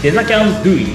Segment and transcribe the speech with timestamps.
[0.00, 0.86] デザキャンドゥイ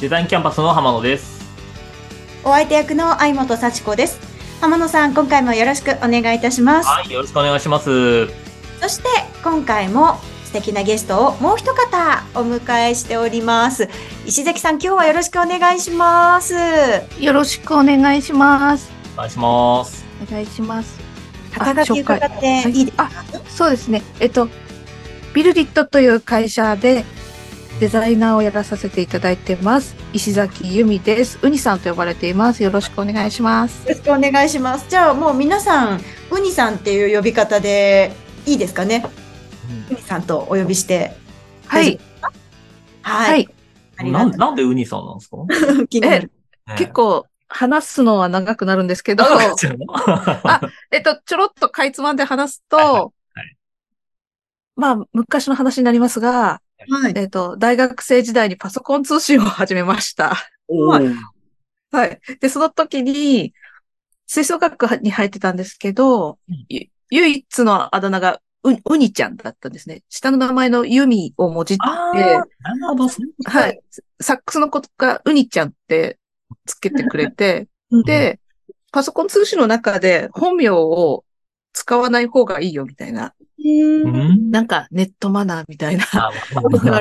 [0.00, 1.42] デザインキャンパスの浜野です。
[2.42, 4.18] お相手役の相本幸子です。
[4.62, 6.88] 浜野さん、今回もよろしくお願いいたします。
[6.88, 8.28] はい、よろしくお願いします。
[8.80, 9.08] そして、
[9.44, 13.90] 今回も素敵なゲストをもう一方お迎えしております。
[14.24, 16.54] 石崎さん、今日はよろしくお願いします。
[17.20, 18.90] よろしくお願いします。
[19.12, 20.02] お願いします。
[20.26, 21.01] お願いします。
[21.64, 23.10] 肩書き伺っていいですか、
[23.48, 24.02] そうですね。
[24.20, 24.48] えっと、
[25.34, 27.04] ビルディットという会社で
[27.80, 29.96] デザイナーをやらさせていただいてます。
[30.12, 31.38] 石崎由美です。
[31.42, 32.62] ウニさんと呼ばれています。
[32.62, 33.88] よろしくお願いします。
[33.88, 34.86] よろしくお願いします。
[34.88, 38.12] じゃあもう皆さん、ウニさんっていう呼び方で
[38.46, 39.04] いいですかね？
[39.90, 41.12] ウニさんとお呼びして。
[41.66, 41.98] はい。
[42.20, 42.30] は。
[43.02, 43.48] はいい。
[43.96, 45.36] ありがとなんなんでウニさんなんですか？
[45.38, 45.86] う。
[45.88, 46.30] 気になる。
[46.76, 53.12] 結構話すのは長くなるんですけど、あえっと、ちょろっとかいつまんで話すと、はいはい
[54.74, 57.12] まあ、昔の話になりますが、はい。
[57.16, 60.36] えっと、大学生時代にパソコン通信を始めました。
[61.90, 62.20] はい。
[62.40, 63.52] で、その時に、
[64.26, 70.02] 吹奏楽に入ってたんですけど、うんゆ唯一のあだ名がう、うにちゃんだったんですね。
[70.08, 71.82] 下の名前のユミをもじって、
[73.44, 73.80] はい。
[74.20, 76.18] サックスのことがうにちゃんって
[76.66, 77.68] つけてくれて、
[78.04, 78.40] で、
[78.92, 81.24] パソコン通信の中で本名を
[81.72, 83.34] 使わない方がいいよみたいな。
[84.50, 86.30] なんかネットマナーみたいなあ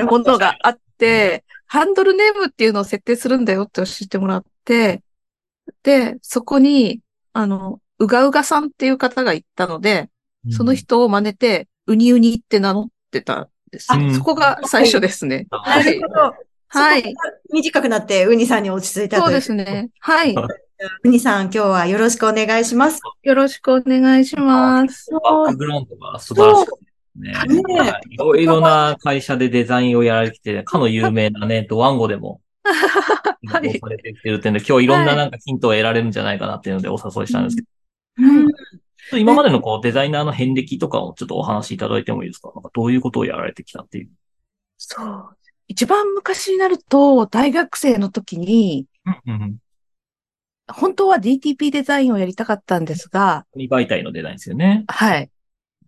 [0.05, 5.01] ものがあって、ハンドルネームっていうのを設定するんだよって教えてもらって、
[5.83, 6.99] で、そこに、
[7.33, 10.09] あの、うがうがさんっていう方がいたので、
[10.49, 13.87] その人を真似て、うにうにって名乗ってたんです。
[13.93, 15.47] うんそこが最初ですね。
[15.51, 16.35] あなるほど。
[16.73, 17.13] はい
[17.51, 19.89] 短くなって、ウニさんに落ち着いたそうですね。
[19.99, 20.33] はい。
[21.03, 23.01] ウニさん、今日はよろしくお願いします。
[23.23, 25.11] よろしくお願いします。
[25.11, 26.85] バックグラウンドが素晴らしくて
[27.19, 27.31] ね。
[27.63, 37.67] ねはいいろいろな会社でデザインをやられてきて、かの有名なね、ドワンゴでも、はいされてきてるっていうんで、今日いろんななんかヒントを得られるんじゃないかなっていうのでお誘いしたんですけど、
[38.17, 38.47] うん
[39.19, 42.51] 今までのこうデザイナーの遍歴とかをちょっとお話しいただいてもいいですか？
[42.55, 44.09] なんかどういうことをやられてきたっていう。
[44.77, 45.37] そう。
[45.71, 49.57] 一番昔になると、大学生の時に、うんうん。
[50.67, 54.83] 本当は DTP デザインをやりたかったんですが、紙媒体のデザインですよね。
[54.89, 55.29] はい。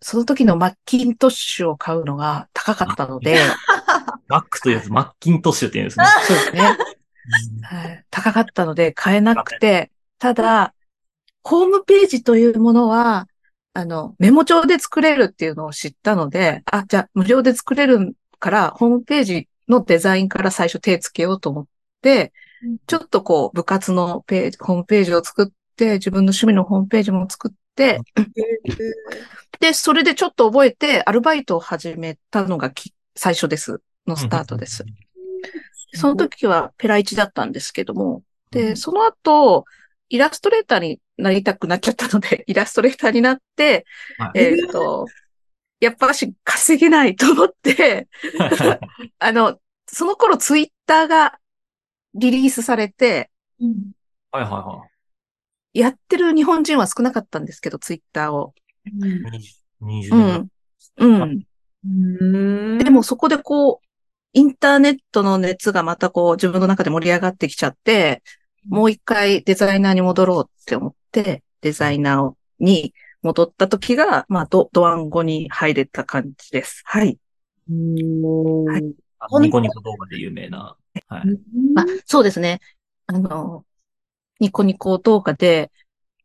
[0.01, 3.37] その時のマッキントッシュを買うのが高かったので、
[4.29, 6.05] マックというやつ、マッキントッシュっていうんですね。
[6.27, 6.61] そうですね。
[7.63, 10.73] はい高かったので買えなくて、ただ、
[11.43, 13.27] ホームページというものは、
[13.73, 21.65] あの、メモ帳で作れるっていうのを知ったので、あ、じゃあ無料で作れるから、ホームページのデザインから最初手つけようと思っ
[22.01, 22.33] て、
[22.87, 27.99] ちょっとこう、部活のページ、ホームページを作って、自分の趣味のホームページも作って、
[29.59, 33.81] で、それでちょっと覚えて、アルバイトを始めたのがき最初です。
[34.07, 34.83] のスタートです。
[35.93, 39.65] その時はペライチだったんですけども、で、その後、
[40.09, 43.85] イラストレーターになりたくなっちゃったので、イラストレーターになって、
[44.17, 45.07] はいえっ、と、
[45.83, 48.07] やっぱし稼げないと思って、
[49.19, 51.39] あの、その頃ツイッターが
[52.13, 53.29] リリースされて、
[53.59, 53.91] うん
[54.31, 54.87] はいはいは
[55.73, 58.53] やってる日本人は少なかったんですけど、ツイッターを。
[58.85, 58.89] い。
[58.89, 59.41] 20
[59.81, 60.49] 20う年ん。
[60.97, 61.45] うん。
[61.83, 63.87] うんでもそこでこう、
[64.31, 68.23] インターネットの熱がまたこう自分の中で盛り上がってきちゃって、
[68.69, 72.93] もう一回デザイナーに戻ろうって思って、デザイナーに
[73.23, 76.83] 戻った時が、まあ、ド、ドワンゴに入れた感じです。
[76.85, 77.17] はい。
[78.67, 80.75] はいあニコニコ動画で有名な。
[81.07, 81.23] はい。
[81.77, 82.59] あ、そうですね。
[83.07, 83.63] あの、
[84.41, 85.71] ニコニコ動画で、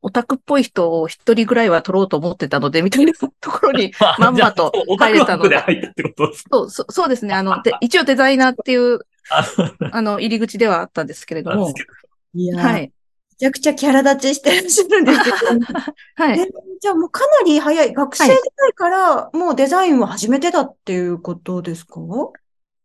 [0.03, 6.51] オタクっぽい人を一人ぐらいは撮ろうと思ってたので、みたいなところに、 まんまとじゃあオタク入れたので枠で入ったってことですか？
[6.53, 7.35] そう、そうそうですね。
[7.35, 9.45] あの、で、一応デザイナーっていう、あ
[9.93, 11.75] あの、入り口ではあったんですけれども、
[12.35, 12.93] いやはい。
[13.39, 15.37] ちゃくちゃキャラ立ちしてらっしゃるんですけど、
[16.17, 16.41] はい。
[16.41, 16.47] え
[16.81, 22.01] じゃあもうかなり早い、学生時代からもうデザインを始めてたっていうことですか？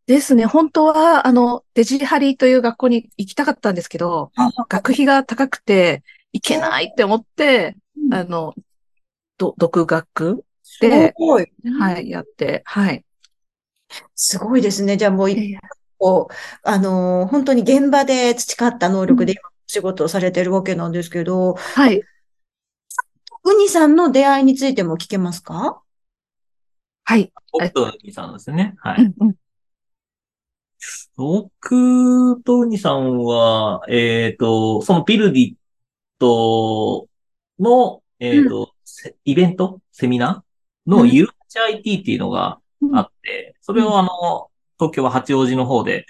[0.05, 0.45] ですね。
[0.45, 4.31] 本当は、あの、デジハリという学校に行きたかったんですけど、
[4.69, 6.03] 学費が高くて、
[6.33, 8.53] 行けないって思って、うんあの、
[9.37, 11.13] ど、独学すで。
[11.79, 13.05] はい、やって、はい。
[14.15, 14.97] すごいですね。
[14.97, 15.29] じゃあもう
[16.63, 22.01] あのー本当に現場で培った能力で今仕事をされてるわけなんですけど、はい。
[23.45, 25.81] ウニさんの出会いについても聞けますか？
[27.03, 27.33] はい。
[27.51, 28.75] 僕とウニさんですね。
[28.77, 29.03] はい。
[29.03, 29.35] うんうん。
[31.15, 35.55] 僕とウニさんは、えっ、と、そのビルディッ
[36.19, 37.07] ト
[37.59, 39.81] の、えっ、と、せイベント？
[39.91, 40.43] セミナ
[40.87, 42.59] のうん UHIT っていうのが
[42.93, 44.49] あって、それをあの、
[44.79, 46.05] 東京は八王子の方で、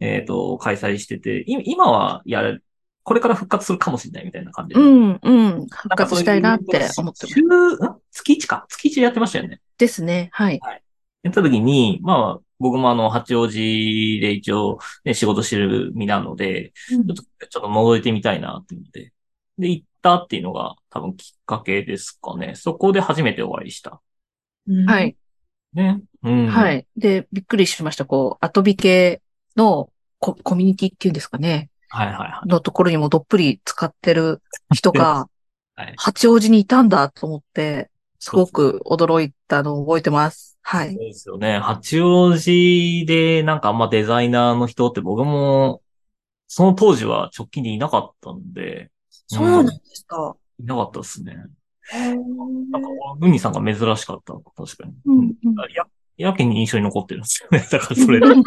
[0.00, 2.64] えっ、と、開催してて、い今はやる、
[3.06, 4.80] これから復活するかもしれないみたいな感じで。
[4.80, 5.66] うん、うん。
[5.68, 7.26] 復活したいなって思ってます。
[7.28, 7.78] 週、ん
[8.10, 8.66] 月1か。
[8.68, 9.60] 月1やってましたよね。
[9.78, 10.28] ですね。
[10.32, 10.58] はい。
[11.22, 19.12] やった時に、まあ、僕もあの、八王子で一応、ね、仕事してる身なので、ちょっと、ちょっと覗いてみたいなって思って。
[19.56, 22.54] で、行ったっていうのが多分きっかけですかね。
[22.56, 24.00] そこで初めてお会いした。
[24.66, 25.00] は。
[25.02, 25.16] い。
[25.74, 26.00] ね。
[26.24, 26.46] うん。。
[26.48, 27.00] はいい。
[27.00, 28.04] で、びっくりしました。
[28.04, 29.22] こう、アトビ系
[29.54, 31.70] のココミュニティっていうんですかね。
[31.96, 32.48] はいはいはい。
[32.48, 34.42] のところにもどっぷり使ってる
[34.74, 35.28] 人が
[35.78, 40.58] はい、八王子にいたんだと思って、すごく驚いたのを覚えてます。
[40.62, 40.98] はいそう。
[40.98, 41.58] ですよね。
[41.58, 45.82] 八王子でなんかあんまデザイナーの人って僕も、
[46.48, 48.90] その当時は直近でいなかったんで、
[49.26, 50.34] そうなんですか。
[50.58, 51.36] いなかったですね。
[51.92, 52.88] なんか、
[53.20, 54.32] ウニさんが珍しかった。
[54.32, 54.94] 確かに。
[55.04, 55.34] うんうん
[55.74, 55.84] や、
[56.16, 57.66] やけに印象に残ってるんですよね。
[57.70, 58.26] だからそれで。
[58.32, 58.42] うん。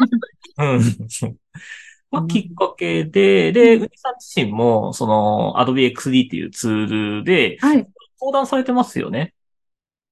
[2.10, 7.86] まあ、きっかけで、で、ウニさん自身も、その、Adobe XD っていうツールで、はい。
[8.20, 9.32] 登壇されてますよね。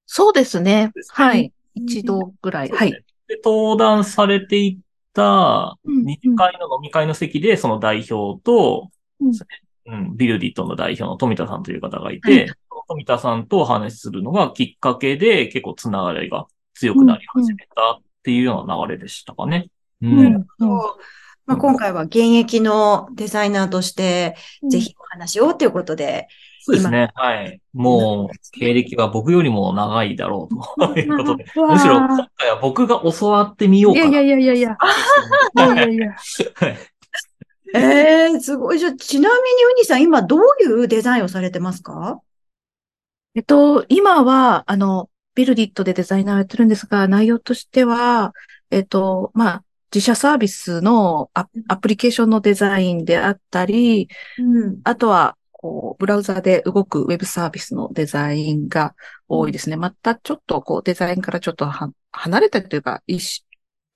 [0.05, 1.09] そうですねです。
[1.19, 1.53] ねはい。
[1.75, 2.69] 一度ぐらい。
[2.69, 2.91] はい。
[2.91, 3.03] で、
[3.43, 9.31] 登壇されていった、うん二次会の飲み会の席で、その代表と、うん
[9.85, 19.69] うん、ビルディットの代表の富田さんという方がいはいて、その富田さんとお話しするのがきっかけで、結構つながりが強くなり始めたっていうような流れでしたかね。
[20.01, 20.19] うん。
[20.19, 20.45] うんうん
[21.49, 24.35] まあ、今回は現役のデザイナーとして、
[24.69, 26.27] ぜひお話をということで、
[26.61, 27.09] そうですね。
[27.15, 27.59] はい。
[27.73, 31.45] もう、経歴は僕よりも長いだろうということで。
[31.57, 34.05] むしろ、今回は僕が教わってみようかな。
[34.05, 34.77] いやいやいやいやいや。
[35.55, 36.15] いやいや
[37.73, 38.77] ええすごい。
[38.77, 42.19] じゃあ、ちなみにウニさん、今どういうデザインをされてますか？
[43.33, 48.33] えっと、今は、あの、ビルディットでデザイナーをやってるんですが、内容としては、
[48.69, 49.63] えっと、まあ、
[49.93, 54.07] 自社サービスのアアプリケーションのデザインであったり、
[54.37, 54.81] うん。
[54.83, 58.95] あとは、こう、ブラウザで動くウェブサービスのデザインが
[59.27, 59.75] 多いですね。
[59.75, 63.49] またちょっと、こう、デザインからちょっとは離れたというか、一緒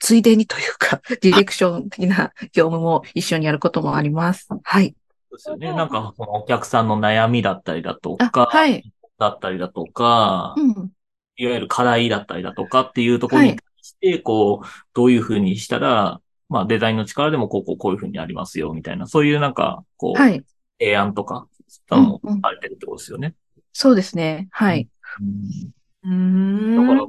[0.04, 4.50] ついでにというか、 ディレクション的な業務も一緒にやることもあります。
[4.64, 4.94] はい。
[5.32, 5.74] そうですよね。
[5.74, 8.84] なんか、お客さんの悩みだったりだとあ、か、はい。
[9.18, 10.92] だったりだとか、うん。
[11.38, 20.44] いわゆる課題だったりだとかっていうところに対して、こう、どういうふうにしたら、まあデザインの力でもこうこうこういうふうにありますよ、みたいな、そういうなんか、こう、はい。
[20.80, 23.36] 提案とか、そういうのもうんうんされてるってことですよね。
[23.72, 24.48] そうですね。
[24.52, 24.88] はい。
[25.22, 25.74] うん
[26.06, 26.76] うん。
[26.76, 27.06] だから、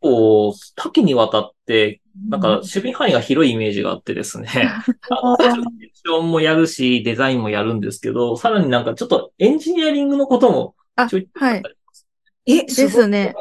[0.00, 4.48] こう、多岐にわたって、なんか、守備範囲が広いイメージがあってですね。
[5.10, 11.62] あの、ディレクションもやるし、デザインもやるんですけど、さらになんかちょっとエンジニアリングのこともあちょい、はい。
[12.46, 13.06] え、です。
[13.06, 13.34] ね。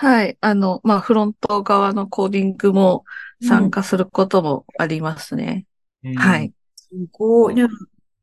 [0.00, 0.38] はい。
[0.40, 3.04] あの、まあ、フロント側のコーディングも
[3.42, 5.66] 参加することもありますね。
[6.14, 6.52] はい。。
[6.76, 7.56] すごい。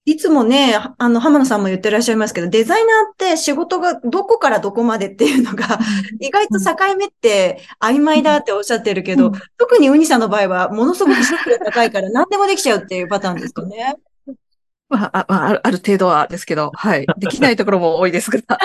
[0.05, 5.77] いつもね、あの、浜野さんも言ってらっしゃいますけど、デザイナーって仕事がどこからどこまでっていうのが、
[6.21, 13.95] 意外と境目って曖昧だっておっしゃってるけど、うん特にウニさんの場合は、ものすごく質が高いから何でもできちゃうっていうパターンですかね。
[14.87, 17.05] まあ、あまああるある程度はですけど、はい。
[17.17, 18.57] できないところも多いですが、は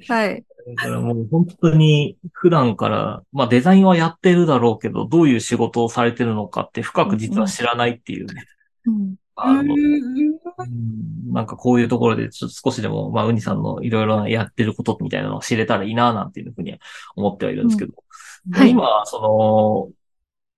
[0.00, 0.06] い。
[0.08, 0.44] はい。
[0.66, 8.44] だからもう本当に普段から、まあデザインはやってるだろうけど、どういう仕事をされてるのかって深く実は知らないっていうね。
[8.86, 16.78] うんあのうんなんかこういうところでちょっと少しでも、まあウニさんのいろいろなやってることみたいなのを知れたらいいななんていうふうには
[17.16, 17.92] 思ってはいるんですけど。
[18.46, 19.92] ではい今、その、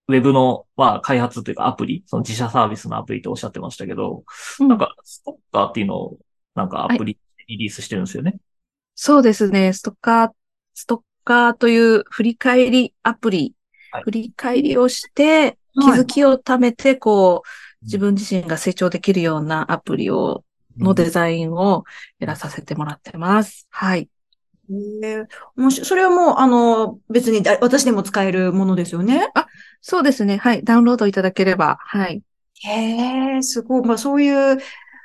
[0.09, 4.25] ウェブの、まあ、開発というかアプリ、その自社サービスのアプリとおっしゃってましたけど、
[4.61, 6.19] うんなんか、ストッカーっていうのを、
[6.55, 8.39] なんかアプリでリリースしてるんですよね。
[8.99, 9.73] そうですね。
[9.75, 10.31] ストッカー、
[10.75, 13.55] ストッカーという振り返りアプリ、
[13.93, 20.45] はい振り返りをして、気づきを貯めて、こう、自分自身が成長できるようなアプリを、
[20.79, 21.85] のデザインを
[22.19, 23.67] やらさせてもらってます。
[23.71, 24.09] はい。
[24.71, 25.27] へえ
[25.57, 29.29] もし、それはもう、あの、別にだ私でも使えるものですよね？
[29.81, 30.37] そうですね。
[30.37, 30.65] はい。
[30.65, 31.79] ダウンロードいただければ。
[31.81, 32.23] はい。
[32.65, 33.83] へえ、すごい。
[33.87, 34.59] まあ、そういう、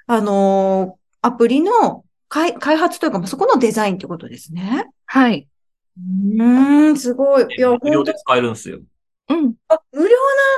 [0.07, 4.89] あの、アプリの開開発というか、まあそこのデザインってことですね。
[5.05, 5.49] はい。
[5.97, 7.45] うーん、すごい。
[7.57, 8.79] いや、無料で使えるんですよ。
[9.27, 9.53] うん。
[9.67, 10.15] あ、無料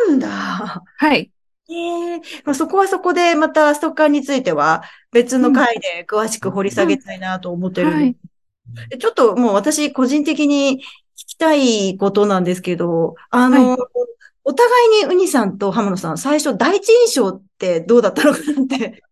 [0.09, 0.83] なんだ。
[0.97, 1.31] はい。
[1.69, 8.15] ええまあ、そこはそこで、またストッカーについては別の回で詳しく掘り下げたいなと思ってるんではい。
[8.89, 10.83] でちょっともう私個人的に
[11.17, 13.77] 聞きたいことなんですけど、あの、は
[14.43, 14.69] お互
[15.01, 19.03] いにウニさんと浜野さん、最初第一印象ってどうだったのかなって、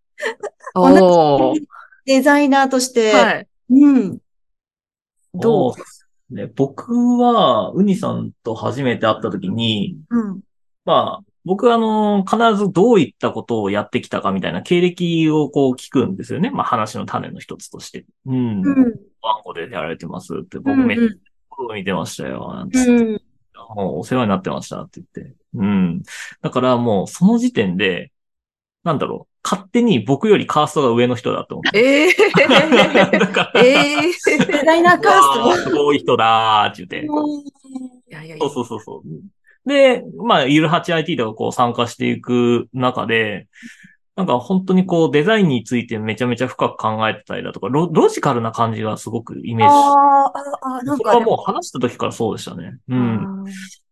[0.76, 1.81] おー。
[2.06, 3.48] デザイナーとして、はい。
[3.70, 4.20] うん。
[5.34, 5.74] どう？
[6.56, 10.42] 僕は、ウニさんと初めて会った時に、うん。
[10.86, 16.52] まあ、僕はあの、必ずどういったことをやってきたかみたいな経歴をこう聞くんですよね。
[16.52, 18.06] まあ話の種の一つとして。
[18.26, 18.62] うん。
[18.62, 19.00] うん。
[19.22, 22.54] ワンコでやられてますって、僕うんめっちゃ見てましたよ。
[22.54, 23.22] なんつってうん。
[23.76, 25.36] もうお世話になってましたって言って。
[25.56, 26.04] うん。
[26.42, 28.12] だからもうその時点で、
[28.84, 31.80] なんだろう、勝手に僕よりカーストが上の人だと思って。
[31.80, 32.14] ええ
[33.20, 34.12] だから、ええ
[34.48, 37.08] デザイナーカースすごい人だーって言って。
[38.40, 39.70] そうそうそうそう。
[39.70, 43.48] で、まあ、ゆる 8IT とかこう参加していく中で、
[44.16, 50.34] なんか本当にこうデザインについてめちゃめちゃ深く考えてたりだとか、ロロジカルな感じがすごくイメージしああ、あ
[50.80, 52.78] あ、なんかでそれはもう話した時からそうでしたね。
[52.90, 53.46] うん。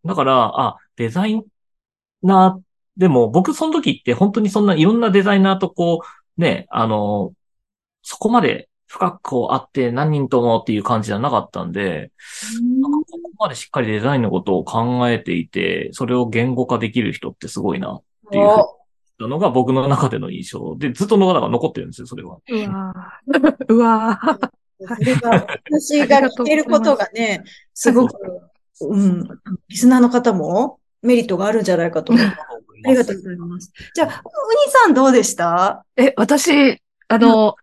[0.05, 1.41] だから、あ、デザイ
[2.21, 2.68] ナー、
[2.99, 6.01] でも僕その時って本当にそんないろんなデザイナーとこ
[6.37, 7.31] う、ね、あの、
[8.03, 12.11] そこまで深くこう会って何人ともっていう感じじゃなかったんで、
[12.81, 18.01] なんかここまでしっかりデザインのことを考えていて、それを言語化できる人ってすごいなっ
[18.31, 22.39] ていうのが僕の中での印象で、ずっとのが残ってるんですよ、それは。
[22.49, 23.65] うわー。
[23.73, 24.49] うわー。
[24.97, 28.13] それが、私が聞けることがね、すごく、
[28.81, 29.23] うん、
[29.69, 32.25] リスナーの方もメリットがあるんじゃないかと思う。
[32.85, 33.71] ありがとうございます。
[33.93, 35.85] じゃあ、ウニさんどうでした？
[35.95, 37.55] え、私、あの、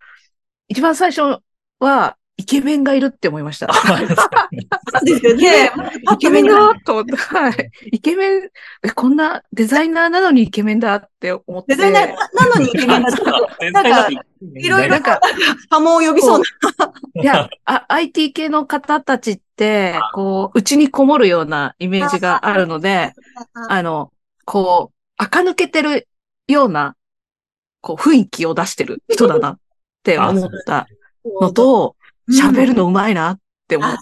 [0.69, 1.41] 一番最初
[1.79, 3.73] は、イケメンがいるって思いました。
[3.73, 5.73] そうですよね。
[6.13, 7.71] イケメンだと思って、はい。
[7.93, 8.51] イケメン、
[8.85, 11.75] え、こんなデザイナーなのにイケメンだって思って。
[11.77, 13.25] デザイナーなのにイケメンだった。
[13.59, 15.19] デザイナーっていろいろなんか、
[15.71, 16.45] 波紋を呼びそうな。
[17.23, 23.15] いや、あ IT 系の方たちって、こう、うちにこもるようなイメージがあるので、
[23.71, 24.13] あの、
[24.45, 26.09] こう、垢抜けてる
[26.49, 26.97] ような、
[27.81, 29.59] こう、雰囲気を出してる人だなっ
[30.03, 30.87] て 思った
[31.41, 31.97] のと、
[32.29, 33.99] 喋るのうまいなって思って。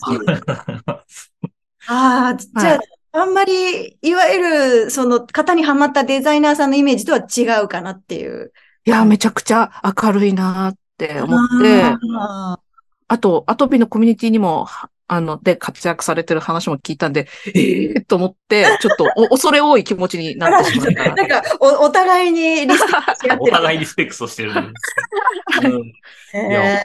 [1.87, 2.80] ああ、じゃあ、
[3.21, 4.38] あんまり、いわゆ
[4.87, 8.52] る、その、型にはまったデザイナーさんのイメージとは違うかなっていう。
[8.87, 11.85] いや、めちゃくちゃ明るいなって思って、
[12.18, 12.59] あ
[13.06, 23.38] あと、アトピーのコミュニティにも、はあの、で活躍されてる話も聞いたんで、ええー、と思って、ちょっとお 恐れ多い気持ちにーなってしまったなんか、お、お互いにリスペクトし合ってる。
[23.40, 24.52] お互いリスペクトしてる。
[25.62, 25.92] うん
[26.32, 26.84] へー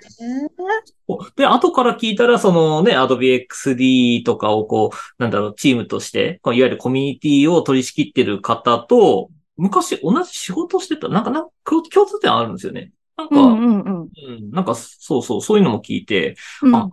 [1.36, 12.92] で、後から聞いたら、そのね、Adobe XD とかをこう、なんだろう、チームとして、こういわゆるコミュニティを取り仕切ってる方と、昔同じ仕事してた、なんか、なんか共共通点あるんですよね。
[13.18, 14.52] なんか、ううんんうんうん。
[14.52, 16.90] なんか、そうそう、そういうのも聞いて、うんあ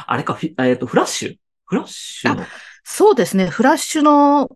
[0.00, 1.36] あ、あれか、えっと、フラッシュ？
[1.66, 2.44] フラッシュの、
[2.84, 3.46] そうですね。
[3.46, 4.50] フラッシュの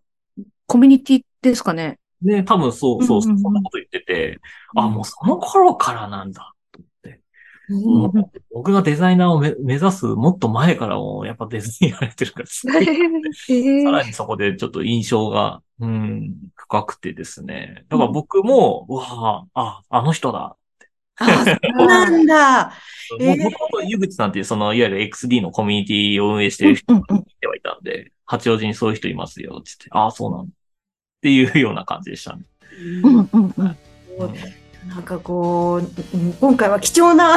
[0.67, 1.99] コミュニティですかね。
[2.23, 4.41] ね、多分そう、そう、そうんなこと言ってて、
[4.75, 7.21] あ、もうその頃からなんだ、と思って。
[7.69, 12.87] うん僕がデザイナーをめ目指すもっと前からも、やっぱデザインやられてるから、すごい
[13.51, 17.85] えさらにそこでちょっと印象が、うん、深くてですね。
[17.89, 20.57] だから僕も、うわあ、あ、あの人だ。
[21.19, 22.73] あ、そうなんだ。
[23.21, 30.51] えーももともと湯口さんっていう、その、いわゆる XD のコミュニティを運営してる人うんうんがいてはいたんで、八王子にそういう人いますよ、つって、ああ、そうなんだ。
[30.51, 30.55] っ
[31.23, 32.43] ていうような感じでしたね。
[33.03, 33.77] うんうんうん。
[34.89, 37.37] なんかこう、うん今回は貴重な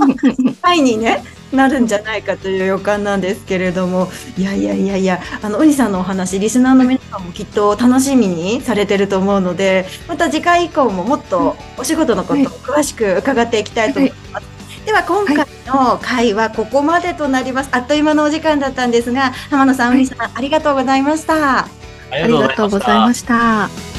[0.62, 14.46] 回に、ね、なるんじゃないかという予感なんですけれども、いやいやいやいや、あの、ウニさんのお話、リスナーの皆さんもきっと楽しみにされてると思うので、また次回以降ももっとお仕事のことを詳しく伺っていきたいと思います。
[14.84, 17.68] では今回の回はここまでとなります。
[17.72, 21.60] あっという間のお時間だったんですが、浜野さん、ウニさん、ありがとうございました。
[21.60, 21.68] あ
[22.12, 23.89] ありがとうございました。